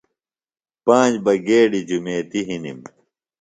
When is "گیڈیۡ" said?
1.47-1.85